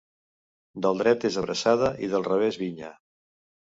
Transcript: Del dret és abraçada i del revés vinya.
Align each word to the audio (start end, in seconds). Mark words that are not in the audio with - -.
Del 0.85 0.97
dret 1.03 1.27
és 1.29 1.37
abraçada 1.41 1.91
i 2.07 2.09
del 2.15 2.27
revés 2.31 2.59
vinya. 2.63 2.91